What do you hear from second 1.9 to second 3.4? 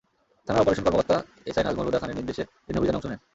খানের নির্দেশে তিনি অভিযানে অংশ নেন।